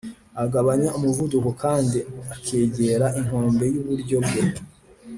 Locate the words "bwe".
4.25-4.41